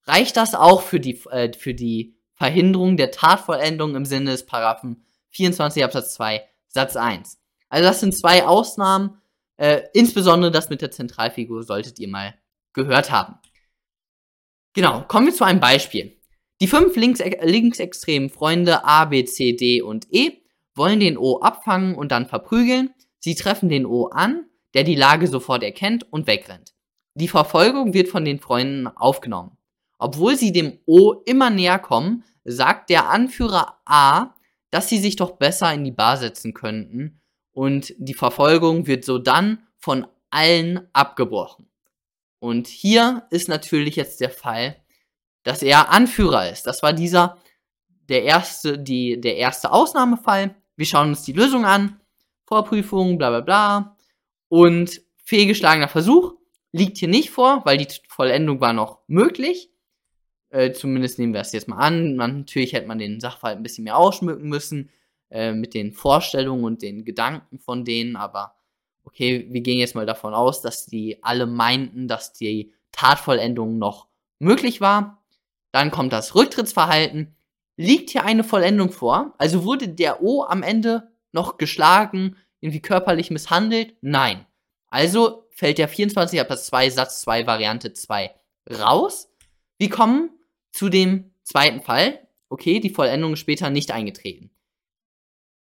reicht 0.05 0.37
das 0.37 0.53
auch 0.53 0.81
für 0.81 0.99
die, 0.99 1.19
äh, 1.31 1.51
für 1.53 1.73
die 1.73 2.15
Verhinderung 2.35 2.95
der 2.95 3.09
Tatvollendung 3.09 3.95
im 3.95 4.05
Sinne 4.05 4.31
des 4.31 4.45
Paragraphen 4.45 5.03
24 5.31 5.83
Absatz 5.83 6.13
2 6.13 6.47
Satz 6.67 6.95
1. 6.95 7.39
Also 7.69 7.87
das 7.87 7.99
sind 7.99 8.15
zwei 8.15 8.45
Ausnahmen, 8.45 9.19
äh, 9.57 9.81
insbesondere 9.93 10.51
das 10.51 10.69
mit 10.69 10.81
der 10.81 10.91
Zentralfigur 10.91 11.63
solltet 11.63 11.97
ihr 11.99 12.07
mal 12.07 12.35
gehört 12.73 13.09
haben. 13.09 13.39
Genau, 14.73 15.01
kommen 15.01 15.25
wir 15.25 15.33
zu 15.33 15.43
einem 15.43 15.59
Beispiel. 15.59 16.15
Die 16.61 16.67
fünf 16.67 16.95
links, 16.95 17.19
linksextremen 17.19 18.29
Freunde 18.29 18.83
A, 18.83 19.05
B, 19.05 19.25
C, 19.25 19.53
D 19.53 19.81
und 19.81 20.07
E 20.11 20.43
wollen 20.77 20.99
den 20.99 21.17
O 21.17 21.39
abfangen 21.39 21.95
und 21.95 22.11
dann 22.11 22.27
verprügeln. 22.27 22.93
Sie 23.19 23.35
treffen 23.35 23.69
den 23.69 23.85
O 23.85 24.07
an, 24.07 24.45
der 24.73 24.83
die 24.83 24.95
Lage 24.95 25.27
sofort 25.27 25.63
erkennt 25.63 26.11
und 26.11 26.27
wegrennt. 26.27 26.73
Die 27.15 27.27
Verfolgung 27.27 27.93
wird 27.93 28.09
von 28.09 28.25
den 28.25 28.39
Freunden 28.39 28.87
aufgenommen. 28.87 29.57
Obwohl 29.97 30.35
sie 30.35 30.51
dem 30.51 30.79
O 30.85 31.13
immer 31.25 31.49
näher 31.49 31.79
kommen, 31.79 32.23
sagt 32.45 32.89
der 32.89 33.09
Anführer 33.09 33.79
A, 33.85 34.35
dass 34.69 34.89
sie 34.89 34.99
sich 34.99 35.15
doch 35.15 35.31
besser 35.31 35.73
in 35.73 35.83
die 35.83 35.91
Bar 35.91 36.17
setzen 36.17 36.53
könnten 36.53 37.19
und 37.57 37.95
die 37.97 38.13
Verfolgung 38.13 38.85
wird 38.85 39.03
so 39.03 39.17
dann 39.17 39.63
von 39.79 40.05
allen 40.29 40.87
abgebrochen. 40.93 41.67
Und 42.39 42.67
hier 42.67 43.25
ist 43.31 43.49
natürlich 43.49 43.95
jetzt 43.95 44.21
der 44.21 44.29
Fall, 44.29 44.75
dass 45.41 45.63
er 45.63 45.89
Anführer 45.89 46.51
ist. 46.51 46.67
Das 46.67 46.83
war 46.83 46.93
dieser 46.93 47.39
der 48.09 48.23
erste, 48.23 48.77
die, 48.77 49.19
der 49.19 49.37
erste 49.37 49.71
Ausnahmefall. 49.71 50.55
Wir 50.77 50.85
schauen 50.85 51.09
uns 51.09 51.23
die 51.23 51.33
Lösung 51.33 51.65
an. 51.65 51.99
Vorprüfung, 52.45 53.17
bla 53.17 53.29
bla 53.29 53.41
bla. 53.41 53.97
Und 54.47 55.01
fehlgeschlagener 55.25 55.89
Versuch 55.89 56.35
liegt 56.71 56.97
hier 56.97 57.09
nicht 57.09 57.31
vor, 57.31 57.65
weil 57.65 57.77
die 57.77 57.87
Vollendung 58.07 58.61
war 58.61 58.71
noch 58.71 59.01
möglich. 59.07 59.69
Äh, 60.49 60.71
zumindest 60.71 61.19
nehmen 61.19 61.33
wir 61.33 61.41
es 61.41 61.51
jetzt 61.51 61.67
mal 61.67 61.77
an. 61.77 62.15
Man, 62.15 62.39
natürlich 62.39 62.73
hätte 62.73 62.87
man 62.87 62.99
den 62.99 63.19
Sachverhalt 63.19 63.57
ein 63.57 63.63
bisschen 63.63 63.83
mehr 63.83 63.97
ausschmücken 63.97 64.47
müssen 64.47 64.89
äh, 65.29 65.51
mit 65.51 65.73
den 65.73 65.91
Vorstellungen 65.91 66.63
und 66.63 66.81
den 66.81 67.03
Gedanken 67.03 67.59
von 67.59 67.83
denen, 67.83 68.15
aber 68.15 68.55
okay, 69.03 69.47
wir 69.49 69.61
gehen 69.61 69.79
jetzt 69.79 69.95
mal 69.95 70.05
davon 70.05 70.33
aus, 70.33 70.61
dass 70.61 70.85
die 70.85 71.23
alle 71.23 71.45
meinten, 71.47 72.07
dass 72.07 72.33
die 72.33 72.73
Tatvollendung 72.91 73.77
noch 73.77 74.07
möglich 74.39 74.79
war. 74.81 75.23
Dann 75.71 75.91
kommt 75.91 76.13
das 76.13 76.35
Rücktrittsverhalten 76.35 77.36
liegt 77.77 78.09
hier 78.09 78.25
eine 78.25 78.43
Vollendung 78.43 78.91
vor? 78.91 79.33
Also 79.37 79.63
wurde 79.63 79.87
der 79.87 80.21
O 80.21 80.43
am 80.43 80.63
Ende 80.63 81.11
noch 81.31 81.57
geschlagen, 81.57 82.35
irgendwie 82.59 82.81
körperlich 82.81 83.31
misshandelt? 83.31 83.95
Nein. 84.01 84.45
Also 84.89 85.47
fällt 85.51 85.77
der 85.77 85.87
24 85.87 86.41
Absatz 86.41 86.67
2 86.67 86.89
Satz 86.89 87.21
2 87.21 87.47
Variante 87.47 87.93
2 87.93 88.33
raus. 88.71 89.29
Wir 89.77 89.89
kommen 89.89 90.31
zu 90.71 90.89
dem 90.89 91.31
zweiten 91.43 91.81
Fall. 91.81 92.27
Okay, 92.49 92.79
die 92.79 92.89
Vollendung 92.89 93.33
ist 93.33 93.39
später 93.39 93.69
nicht 93.69 93.91
eingetreten. 93.91 94.49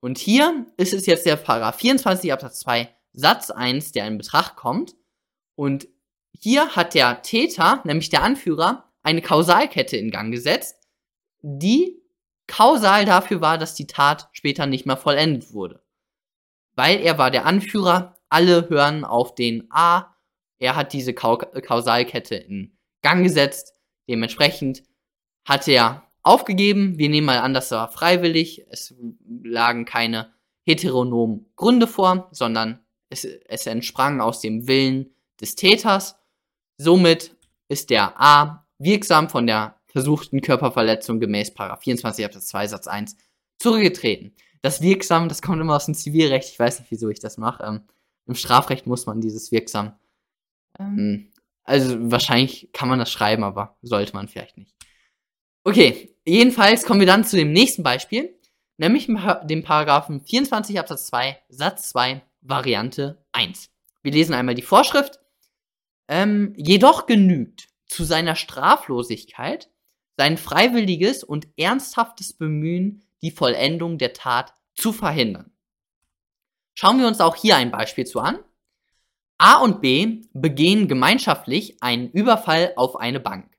Und 0.00 0.18
hier 0.18 0.66
ist 0.76 0.94
es 0.94 1.06
jetzt 1.06 1.26
der 1.26 1.36
Paragraph 1.36 1.76
24 1.76 2.32
Absatz 2.32 2.60
2 2.60 2.88
Satz 3.12 3.50
1, 3.50 3.92
der 3.92 4.06
in 4.06 4.18
Betracht 4.18 4.56
kommt. 4.56 4.96
Und 5.56 5.88
hier 6.38 6.74
hat 6.74 6.94
der 6.94 7.22
Täter, 7.22 7.82
nämlich 7.84 8.08
der 8.08 8.22
Anführer, 8.22 8.90
eine 9.02 9.20
Kausalkette 9.20 9.96
in 9.96 10.10
Gang 10.10 10.32
gesetzt, 10.32 10.76
die 11.42 11.99
kausal 12.50 13.04
dafür 13.04 13.40
war, 13.40 13.56
dass 13.56 13.74
die 13.74 13.86
Tat 13.86 14.28
später 14.32 14.66
nicht 14.66 14.84
mehr 14.84 14.96
vollendet 14.96 15.52
wurde. 15.52 15.82
Weil 16.74 17.00
er 17.00 17.16
war 17.16 17.30
der 17.30 17.46
Anführer, 17.46 18.16
alle 18.28 18.68
hören 18.68 19.04
auf 19.04 19.34
den 19.34 19.68
A, 19.70 20.16
er 20.58 20.76
hat 20.76 20.92
diese 20.92 21.14
Kausalkette 21.14 22.34
in 22.34 22.76
Gang 23.02 23.22
gesetzt, 23.22 23.74
dementsprechend 24.08 24.82
hat 25.44 25.66
er 25.68 26.04
aufgegeben, 26.22 26.98
wir 26.98 27.08
nehmen 27.08 27.26
mal 27.26 27.38
an, 27.38 27.54
das 27.54 27.70
war 27.70 27.90
freiwillig, 27.90 28.66
es 28.68 28.94
lagen 29.42 29.84
keine 29.84 30.34
heteronomen 30.66 31.46
Gründe 31.56 31.86
vor, 31.86 32.28
sondern 32.32 32.84
es, 33.08 33.24
es 33.24 33.66
entsprang 33.66 34.20
aus 34.20 34.40
dem 34.40 34.68
Willen 34.68 35.14
des 35.40 35.54
Täters. 35.54 36.16
Somit 36.76 37.34
ist 37.68 37.90
der 37.90 38.20
A 38.20 38.66
wirksam 38.78 39.28
von 39.30 39.46
der 39.46 39.79
versuchten 39.90 40.40
Körperverletzung 40.40 41.20
gemäß 41.20 41.52
24 41.80 42.24
Absatz 42.24 42.46
2 42.46 42.66
Satz 42.68 42.86
1 42.86 43.16
zurückgetreten. 43.58 44.34
Das 44.62 44.82
wirksam, 44.82 45.28
das 45.28 45.42
kommt 45.42 45.60
immer 45.60 45.76
aus 45.76 45.86
dem 45.86 45.94
Zivilrecht, 45.94 46.50
ich 46.50 46.58
weiß 46.58 46.80
nicht, 46.80 46.90
wieso 46.90 47.08
ich 47.08 47.20
das 47.20 47.38
mache. 47.38 47.62
Ähm, 47.64 47.82
Im 48.26 48.34
Strafrecht 48.34 48.86
muss 48.86 49.06
man 49.06 49.20
dieses 49.20 49.50
wirksam. 49.52 49.94
Ähm, 50.78 51.32
also 51.64 52.10
wahrscheinlich 52.10 52.70
kann 52.72 52.88
man 52.88 52.98
das 52.98 53.10
schreiben, 53.10 53.44
aber 53.44 53.76
sollte 53.82 54.12
man 54.14 54.28
vielleicht 54.28 54.58
nicht. 54.58 54.74
Okay, 55.64 56.16
jedenfalls 56.24 56.84
kommen 56.84 57.00
wir 57.00 57.06
dann 57.06 57.24
zu 57.24 57.36
dem 57.36 57.52
nächsten 57.52 57.82
Beispiel, 57.82 58.38
nämlich 58.78 59.06
dem 59.06 59.62
Paragraphen 59.62 60.20
24 60.20 60.78
Absatz 60.78 61.06
2 61.06 61.38
Satz 61.48 61.90
2 61.90 62.22
Variante 62.40 63.24
1. 63.32 63.70
Wir 64.02 64.12
lesen 64.12 64.34
einmal 64.34 64.54
die 64.54 64.62
Vorschrift. 64.62 65.20
Ähm, 66.08 66.54
jedoch 66.56 67.06
genügt 67.06 67.68
zu 67.86 68.04
seiner 68.04 68.34
Straflosigkeit 68.34 69.70
sein 70.20 70.36
freiwilliges 70.36 71.24
und 71.24 71.48
ernsthaftes 71.56 72.34
Bemühen, 72.34 73.02
die 73.22 73.30
Vollendung 73.30 73.96
der 73.96 74.12
Tat 74.12 74.52
zu 74.74 74.92
verhindern. 74.92 75.50
Schauen 76.74 76.98
wir 76.98 77.06
uns 77.06 77.22
auch 77.22 77.36
hier 77.36 77.56
ein 77.56 77.70
Beispiel 77.70 78.04
zu 78.04 78.20
an. 78.20 78.38
A 79.38 79.62
und 79.62 79.80
B 79.80 80.20
begehen 80.34 80.88
gemeinschaftlich 80.88 81.82
einen 81.82 82.10
Überfall 82.10 82.74
auf 82.76 82.96
eine 82.96 83.18
Bank. 83.18 83.56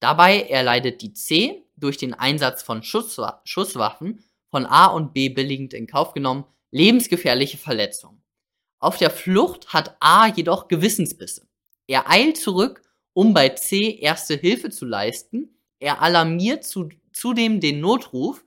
Dabei 0.00 0.44
erleidet 0.44 1.02
die 1.02 1.12
C 1.12 1.66
durch 1.76 1.98
den 1.98 2.14
Einsatz 2.14 2.62
von 2.62 2.82
Schusswa 2.82 3.42
Schusswaffen 3.44 4.24
von 4.50 4.64
A 4.64 4.86
und 4.86 5.12
B 5.12 5.28
billigend 5.28 5.74
in 5.74 5.86
Kauf 5.86 6.14
genommen 6.14 6.46
lebensgefährliche 6.70 7.58
Verletzungen. 7.58 8.22
Auf 8.78 8.96
der 8.96 9.10
Flucht 9.10 9.74
hat 9.74 9.98
A 10.00 10.26
jedoch 10.26 10.68
Gewissensbisse. 10.68 11.46
Er 11.86 12.08
eilt 12.08 12.38
zurück, 12.38 12.80
um 13.12 13.34
bei 13.34 13.50
C 13.50 13.98
erste 14.00 14.36
Hilfe 14.36 14.70
zu 14.70 14.86
leisten 14.86 15.54
er 15.80 16.02
alarmiert 16.02 16.64
zu, 16.64 16.88
zudem 17.12 17.60
den 17.60 17.80
Notruf. 17.80 18.44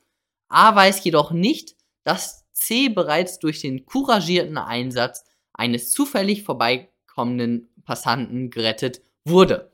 A 0.49 0.75
weiß 0.75 1.03
jedoch 1.03 1.31
nicht, 1.31 1.75
dass 2.03 2.45
C 2.51 2.89
bereits 2.89 3.39
durch 3.39 3.61
den 3.61 3.85
couragierten 3.85 4.57
Einsatz 4.57 5.23
eines 5.53 5.91
zufällig 5.91 6.43
vorbeikommenden 6.43 7.69
Passanten 7.83 8.49
gerettet 8.49 9.01
wurde. 9.25 9.71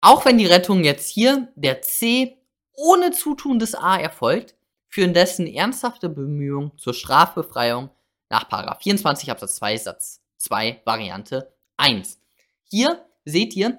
Auch 0.00 0.24
wenn 0.24 0.38
die 0.38 0.46
Rettung 0.46 0.84
jetzt 0.84 1.10
hier 1.10 1.52
der 1.56 1.82
C 1.82 2.38
ohne 2.72 3.10
Zutun 3.10 3.58
des 3.58 3.74
A 3.74 3.96
erfolgt, 3.96 4.54
führen 4.88 5.12
dessen 5.12 5.46
ernsthafte 5.46 6.08
Bemühungen 6.08 6.72
zur 6.78 6.94
Strafbefreiung 6.94 7.90
nach 8.30 8.80
24 8.80 9.30
Absatz 9.30 9.56
2 9.56 9.76
Satz 9.76 10.22
2 10.38 10.82
Variante 10.84 11.52
1. 11.76 12.20
Hier 12.64 13.04
seht 13.24 13.54
ihr, 13.56 13.78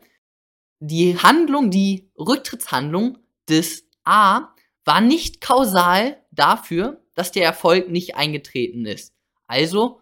die 0.80 1.18
Handlung, 1.18 1.72
die 1.72 2.10
Rücktrittshandlung 2.18 3.18
des 3.48 3.86
A 4.04 4.54
war 4.86 5.02
nicht 5.02 5.42
kausal 5.42 6.18
dafür, 6.32 7.04
dass 7.14 7.32
der 7.32 7.44
Erfolg 7.44 7.90
nicht 7.90 8.16
eingetreten 8.16 8.86
ist. 8.86 9.14
Also, 9.48 10.02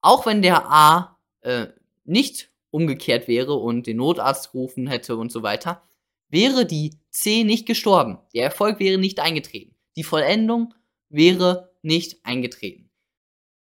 auch 0.00 0.26
wenn 0.26 0.42
der 0.42 0.70
A 0.70 1.18
äh, 1.42 1.68
nicht 2.04 2.50
umgekehrt 2.70 3.28
wäre 3.28 3.54
und 3.54 3.86
den 3.86 3.98
Notarzt 3.98 4.52
gerufen 4.52 4.86
hätte 4.86 5.16
und 5.16 5.30
so 5.30 5.42
weiter, 5.42 5.82
wäre 6.28 6.66
die 6.66 6.98
C 7.10 7.44
nicht 7.44 7.66
gestorben. 7.66 8.18
Der 8.34 8.44
Erfolg 8.44 8.80
wäre 8.80 8.98
nicht 8.98 9.20
eingetreten. 9.20 9.76
Die 9.96 10.04
Vollendung 10.04 10.74
wäre 11.10 11.72
nicht 11.82 12.24
eingetreten. 12.24 12.90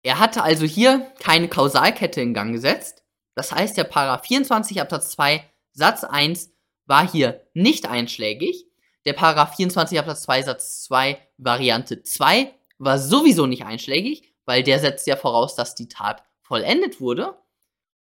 Er 0.03 0.19
hatte 0.19 0.43
also 0.43 0.67
hier 0.67 1.13
keine 1.21 1.49
Kausalkette 1.49 2.21
in 2.21 2.35
Gang 2.35 2.53
gesetzt. 2.53 3.03
Das 3.35 3.53
heißt, 3.53 3.77
der 3.77 3.85
Paragraph 3.85 4.27
24 4.27 4.81
Absatz 4.81 5.13
2 5.13 5.45
Satz 5.73 6.05
1 6.05 6.53
war 6.87 7.11
hier 7.11 7.47
nicht 7.55 7.87
einschlägig. 7.87 8.67
Der 9.05 9.15
Paragraph 9.15 9.57
24 9.57 9.99
Absatz 9.99 10.23
2 10.23 10.43
Satz 10.43 10.85
2 10.85 11.19
Variante 11.39 12.03
2 12.03 12.55
war 12.79 12.99
sowieso 12.99 13.47
nicht 13.47 13.65
einschlägig, 13.65 14.35
weil 14.45 14.63
der 14.63 14.79
setzt 14.79 15.07
ja 15.07 15.17
voraus, 15.17 15.55
dass 15.55 15.75
die 15.75 15.89
Tat 15.89 16.23
vollendet 16.43 17.01
wurde. 17.01 17.37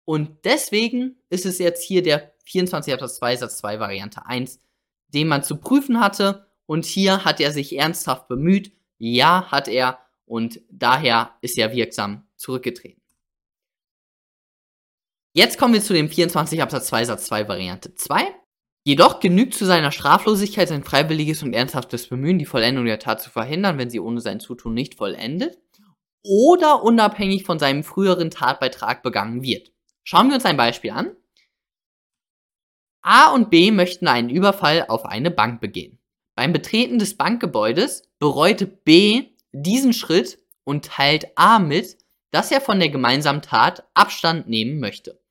Und 0.05 0.45
deswegen 0.45 1.17
ist 1.31 1.47
es 1.47 1.59
jetzt 1.59 1.85
hier 1.85 2.03
der 2.03 2.33
24 2.45 2.95
Absatz 2.95 3.17
2 3.17 3.37
Satz 3.37 3.59
2 3.59 3.81
Variante 3.81 4.27
1, 4.27 4.59
den 5.09 5.29
man 5.29 5.45
zu 5.45 5.57
prüfen 5.57 6.01
hatte. 6.01 6.47
Und 6.67 6.85
hier 6.85 7.25
hat 7.25 7.41
er 7.41 7.53
sich 7.53 7.79
ernsthaft 7.79 8.29
bemüht. 8.29 8.73
Ja, 8.99 9.51
hat 9.51 9.69
er. 9.69 9.99
Und 10.25 10.61
daher 10.71 11.35
ist 11.41 11.59
er 11.59 11.73
wirksam 11.73 12.27
zurückgetreten. 12.37 13.02
Jetzt 15.35 15.57
kommen 15.57 15.73
wir 15.73 15.81
zu 15.81 15.95
dem 15.95 16.11
24 16.11 16.61
Absatz 16.61 16.89
2 16.89 17.07
Satz 17.07 17.25
2 17.25 17.49
Variante 17.49 17.95
2. 17.95 18.35
Jedoch 18.85 19.19
genügt 19.19 19.55
zu 19.55 19.65
seiner 19.65 19.91
Straflosigkeit 19.91 20.69
sein 20.69 20.85
freiwilliges 20.85 21.43
und 21.43 21.55
ernsthaftes 21.55 22.09
Bemühen, 22.09 22.39
die 22.39 22.45
Vollendung 22.45 22.85
der 22.85 22.99
Tat 22.99 23.23
zu 23.23 23.31
verhindern, 23.31 23.79
wenn 23.79 23.89
sie 23.89 24.01
ohne 24.01 24.21
sein 24.21 24.41
Zutun 24.41 24.75
nicht 24.75 24.97
vollendet 24.97 25.59
oder 26.23 26.83
unabhängig 26.83 27.45
von 27.45 27.59
seinem 27.59 27.83
früheren 27.83 28.31
Tatbeitrag 28.31 29.03
begangen 29.03 29.43
wird. 29.43 29.73
Schauen 30.05 30.29
wir 30.29 30.35
uns 30.35 30.45
ein 30.45 30.59
Beispiel 30.59 30.91
an. 30.91 31.17
A 33.01 33.33
und 33.33 33.49
B 33.49 33.71
möchten 33.71 34.09
einen 34.09 34.29
Überfall 34.29 34.85
auf 34.89 35.07
eine 35.07 35.31
Bank 35.31 35.63
begehen. 35.63 35.99
Beim 36.37 36.53
Betreten 36.53 36.99
des 36.99 37.17
Bankgebäudes 37.17 38.03
bereute 38.19 38.67
B 38.67 39.31
diesen 39.53 39.95
Schritt 39.95 40.39
und 40.65 40.85
teilt 40.85 41.27
A 41.37 41.59
mit, 41.59 41.97
dass 42.33 42.51
er 42.51 42.61
von 42.61 42.79
der 42.79 42.91
gemeinsamen 42.91 43.43
Tat 43.43 43.85
Abstand 43.95 44.49
nehmen 44.49 44.79
möchte. 44.79 45.22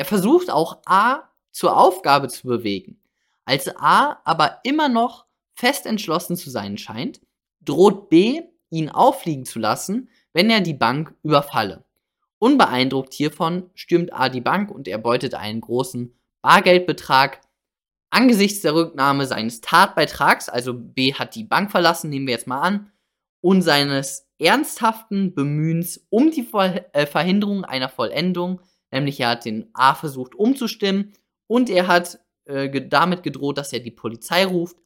Er 0.00 0.06
versucht 0.06 0.48
auch 0.48 0.78
A 0.86 1.28
zur 1.50 1.76
Aufgabe 1.76 2.28
zu 2.28 2.48
bewegen. 2.48 3.02
Als 3.44 3.68
A 3.76 4.18
aber 4.24 4.60
immer 4.64 4.88
noch 4.88 5.26
fest 5.52 5.84
entschlossen 5.84 6.38
zu 6.38 6.48
sein 6.48 6.78
scheint, 6.78 7.20
droht 7.60 8.08
B, 8.08 8.40
ihn 8.70 8.88
auffliegen 8.88 9.44
zu 9.44 9.58
lassen, 9.58 10.08
wenn 10.32 10.48
er 10.48 10.62
die 10.62 10.72
Bank 10.72 11.14
überfalle. 11.22 11.84
Unbeeindruckt 12.38 13.12
hiervon 13.12 13.68
stürmt 13.74 14.14
A 14.14 14.30
die 14.30 14.40
Bank 14.40 14.70
und 14.70 14.88
erbeutet 14.88 15.34
einen 15.34 15.60
großen 15.60 16.14
Bargeldbetrag. 16.40 17.42
Angesichts 18.08 18.62
der 18.62 18.74
Rücknahme 18.74 19.26
seines 19.26 19.60
Tatbeitrags, 19.60 20.48
also 20.48 20.72
B 20.72 21.12
hat 21.12 21.34
die 21.34 21.44
Bank 21.44 21.70
verlassen, 21.70 22.08
nehmen 22.08 22.26
wir 22.26 22.32
jetzt 22.32 22.46
mal 22.46 22.62
an, 22.62 22.90
und 23.42 23.60
seines 23.60 24.30
ernsthaften 24.38 25.34
Bemühens 25.34 26.06
um 26.08 26.30
die 26.30 26.48
äh, 26.54 27.04
Verhinderung 27.04 27.66
einer 27.66 27.90
Vollendung, 27.90 28.62
nämlich 28.90 29.20
er 29.20 29.30
hat 29.30 29.44
den 29.44 29.70
A 29.74 29.94
versucht 29.94 30.34
umzustimmen 30.34 31.12
und 31.46 31.70
er 31.70 31.86
hat 31.86 32.18
äh, 32.44 32.86
damit 32.88 33.22
gedroht, 33.22 33.58
dass 33.58 33.72
er 33.72 33.80
die 33.80 33.90
Polizei 33.90 34.44
ruft, 34.44 34.76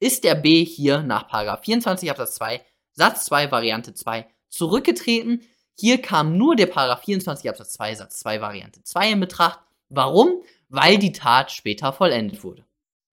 ist 0.00 0.24
der 0.24 0.34
B 0.34 0.64
hier 0.64 1.02
nach 1.02 1.28
24 1.62 2.10
Absatz 2.10 2.34
2 2.36 2.60
Satz 2.92 3.24
2 3.26 3.50
Variante 3.50 3.94
2 3.94 4.26
zurückgetreten. 4.48 5.42
Hier 5.78 6.00
kam 6.00 6.36
nur 6.36 6.56
der 6.56 6.68
24 6.68 7.48
Absatz 7.48 7.72
2 7.74 7.94
Satz 7.96 8.20
2 8.20 8.40
Variante 8.40 8.82
2 8.82 9.12
in 9.12 9.20
Betracht. 9.20 9.60
Warum? 9.88 10.42
Weil 10.68 10.98
die 10.98 11.12
Tat 11.12 11.50
später 11.50 11.92
vollendet 11.92 12.44
wurde. 12.44 12.64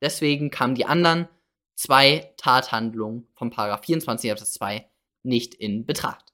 Deswegen 0.02 0.50
kamen 0.50 0.76
die 0.76 0.86
anderen 0.86 1.28
zwei 1.76 2.34
Tathandlungen 2.38 3.28
vom 3.34 3.52
24 3.52 4.32
Absatz 4.32 4.54
2 4.54 4.88
nicht 5.24 5.54
in 5.56 5.86
Betracht. 5.86 6.34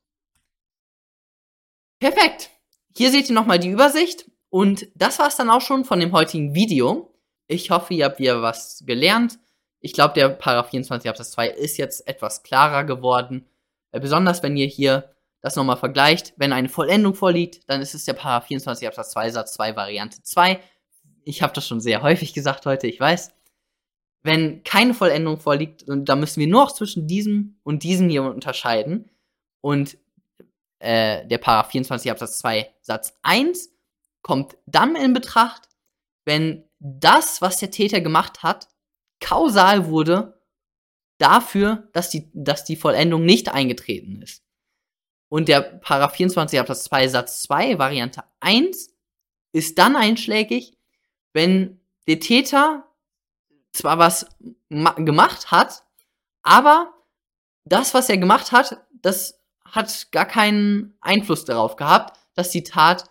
Perfekt. 2.00 2.52
Hier 2.98 3.12
seht 3.12 3.30
ihr 3.30 3.36
nochmal 3.36 3.60
die 3.60 3.70
Übersicht. 3.70 4.26
Und 4.50 4.88
das 4.96 5.20
war 5.20 5.28
es 5.28 5.36
dann 5.36 5.52
auch 5.52 5.62
schon 5.62 5.86
von 5.86 6.00
dem 6.00 6.14
heutigen 6.14 6.56
Video. 6.56 7.14
Ich 7.46 7.70
hoffe, 7.70 7.94
ihr 7.94 8.06
habt 8.06 8.18
wieder 8.18 8.42
was 8.42 8.84
gelernt. 8.88 9.38
Ich 9.80 9.94
glaube, 9.94 10.16
der 10.16 10.30
Paragraph 10.30 10.72
24 10.72 11.08
Absatz 11.08 11.30
2 11.32 11.50
ist 11.50 11.78
jetzt 11.78 12.08
etwas 12.08 12.42
klarer 12.42 12.86
geworden. 12.86 13.46
Äh, 13.92 14.00
besonders 14.00 14.42
wenn 14.42 14.58
ihr 14.58 14.66
hier 14.66 15.14
das 15.42 15.56
nochmal 15.56 15.78
vergleicht. 15.78 16.34
Wenn 16.38 16.52
eine 16.52 16.70
Vollendung 16.70 17.14
vorliegt, 17.14 17.70
dann 17.70 17.84
ist 17.84 17.94
es 17.94 18.06
der 18.06 18.14
Paragraph 18.14 18.48
24 18.48 18.88
Absatz 18.88 19.12
2 19.12 19.30
Satz 19.30 19.54
2 19.54 19.76
Variante 19.76 20.24
2. 20.24 20.60
Ich 21.24 21.44
habe 21.44 21.54
das 21.54 21.68
schon 21.68 21.80
sehr 21.80 22.02
häufig 22.02 22.34
gesagt 22.34 22.66
heute, 22.66 22.88
ich 22.88 23.00
weiß. 23.00 23.30
Wenn 24.24 24.64
keine 24.64 24.96
Vollendung 24.96 25.40
vorliegt, 25.40 25.86
dann 25.86 26.20
müssen 26.20 26.40
wir 26.40 26.48
nur 26.48 26.64
noch 26.64 26.72
zwischen 26.72 27.06
diesem 27.06 27.60
und 27.62 27.84
diesem 27.84 28.10
hier 28.10 28.24
unterscheiden. 28.24 29.12
Und 29.62 30.00
äh, 30.80 31.26
der 31.28 31.38
Paragraph 31.38 31.72
24 31.72 32.12
Absatz 32.12 32.40
2 32.40 32.74
Satz 32.82 33.18
1 33.24 33.70
kommt 34.22 34.58
dann 34.66 34.96
in 34.96 35.14
Betracht, 35.14 35.70
wenn 36.26 36.64
das, 36.80 37.42
was 37.42 37.58
der 37.58 37.72
Täter 37.72 38.02
gemacht 38.02 38.44
hat, 38.44 38.68
kausal 39.20 39.88
wurde 39.88 40.42
dafür, 41.18 41.90
dass 41.94 42.10
die, 42.10 42.30
dass 42.34 42.66
die 42.66 42.76
Vollendung 42.76 43.26
nicht 43.26 43.50
eingetreten 43.50 44.22
ist. 44.22 44.44
Und 45.30 45.50
der 45.50 45.62
Paragraph 45.62 46.16
24 46.16 46.60
Absatz 46.60 46.84
2 46.86 47.08
Satz 47.08 47.42
2 47.44 47.80
Variante 47.80 48.24
1 48.40 48.94
ist 49.52 49.78
dann 49.78 49.96
einschlägig, 49.96 50.78
wenn 51.34 51.82
der 52.08 52.20
Täter 52.20 52.86
zwar 53.72 53.98
was 53.98 54.28
gemacht 54.70 55.52
hat, 55.52 55.84
aber 56.44 56.94
das, 57.66 57.94
was 57.94 58.10
er 58.10 58.18
gemacht 58.18 58.52
hat, 58.52 58.78
das 58.92 59.37
hat 59.72 60.12
gar 60.12 60.26
keinen 60.26 60.96
Einfluss 61.02 61.46
darauf 61.46 61.76
gehabt, 61.76 62.18
dass 62.36 62.50
die 62.50 62.64
Tat 62.64 63.06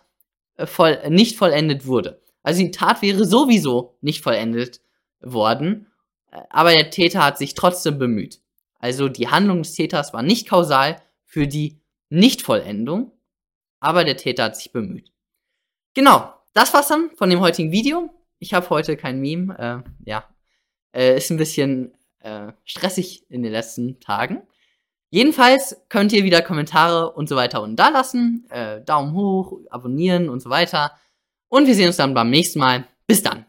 äh, 0.55 0.65
voll, 0.65 0.99
nicht 1.09 1.37
vollendet 1.37 1.85
wurde. 1.85 2.21
Also 2.43 2.61
die 2.61 2.71
Tat 2.71 3.01
wäre 3.01 3.25
sowieso 3.25 3.97
nicht 4.01 4.23
vollendet 4.23 4.81
worden, 5.21 5.87
äh, 6.31 6.41
aber 6.49 6.73
der 6.73 6.89
Täter 6.89 7.23
hat 7.23 7.37
sich 7.37 7.53
trotzdem 7.53 7.97
bemüht. 7.97 8.41
Also 8.79 9.09
die 9.09 9.27
Handlung 9.27 9.63
des 9.63 9.73
Täters 9.73 10.13
war 10.13 10.23
nicht 10.23 10.47
kausal 10.47 11.01
für 11.25 11.47
die 11.47 11.79
Nichtvollendung, 12.09 13.11
aber 13.79 14.03
der 14.03 14.17
Täter 14.17 14.45
hat 14.45 14.55
sich 14.55 14.71
bemüht. 14.71 15.11
Genau, 15.93 16.33
das 16.53 16.73
war's 16.73 16.87
dann 16.87 17.11
von 17.15 17.29
dem 17.29 17.39
heutigen 17.39 17.71
Video. 17.71 18.09
Ich 18.39 18.53
habe 18.53 18.69
heute 18.69 18.97
kein 18.97 19.19
Meme. 19.19 19.83
Äh, 19.85 20.09
ja, 20.09 20.23
äh, 20.93 21.17
ist 21.17 21.31
ein 21.31 21.37
bisschen 21.37 21.97
äh, 22.19 22.51
stressig 22.65 23.29
in 23.29 23.43
den 23.43 23.51
letzten 23.51 23.99
Tagen. 23.99 24.41
Jedenfalls 25.09 25.77
könnt 25.89 26.11
ihr 26.11 26.23
wieder 26.23 26.41
Kommentare 26.41 27.11
und 27.11 27.29
so 27.29 27.35
weiter 27.35 27.61
unten 27.61 27.75
da 27.75 27.89
lassen. 27.89 28.45
Äh, 28.49 28.81
Daumen 28.81 29.13
hoch, 29.13 29.59
abonnieren 29.69 30.29
und 30.29 30.41
so 30.41 30.49
weiter. 30.49 30.91
Und 31.47 31.65
wir 31.67 31.75
sehen 31.75 31.87
uns 31.87 31.97
dann 31.97 32.13
beim 32.13 32.29
nächsten 32.29 32.59
Mal. 32.59 32.85
Bis 33.07 33.23
dann. 33.23 33.46